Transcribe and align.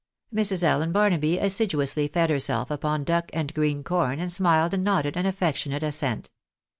Mrs. 0.33 0.63
Allen 0.63 0.91
Barnaby 0.91 1.37
assiduously 1.37 2.07
fed 2.07 2.31
herself 2.31 2.71
upon 2.71 3.03
duck 3.03 3.29
and 3.33 3.53
green 3.53 3.83
corn, 3.83 4.19
and 4.19 4.31
smiled 4.33 4.73
and 4.73 4.83
nodded 4.83 5.15
an 5.15 5.27
affectionate 5.27 5.83
assent. 5.83 6.31